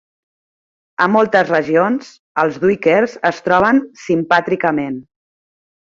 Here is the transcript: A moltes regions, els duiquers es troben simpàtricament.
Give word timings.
A 1.05 1.07
moltes 1.15 1.51
regions, 1.51 2.09
els 2.45 2.57
duiquers 2.63 3.15
es 3.33 3.43
troben 3.49 3.83
simpàtricament. 4.09 4.99